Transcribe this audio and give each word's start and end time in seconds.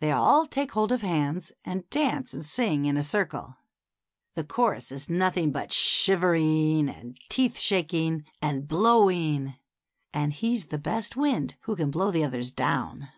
They 0.00 0.12
all 0.12 0.44
take 0.46 0.72
hold 0.72 0.92
of 0.92 1.00
hands 1.00 1.50
and 1.64 1.88
dance 1.88 2.34
and 2.34 2.44
sing 2.44 2.84
in 2.84 2.98
a 2.98 3.02
circle. 3.02 3.56
The 4.34 4.44
chorus 4.44 4.92
is 4.92 5.08
nothing 5.08 5.52
but 5.52 5.72
shivering 5.72 6.90
and 6.90 7.18
teeth 7.30 7.58
shaking 7.58 8.26
and 8.42 8.68
blowing, 8.68 9.56
and 10.12 10.34
he's 10.34 10.66
the 10.66 10.76
best 10.76 11.16
wind 11.16 11.54
who 11.62 11.76
can 11.76 11.90
blow 11.90 12.10
the 12.10 12.24
others 12.24 12.50
down. 12.50 13.08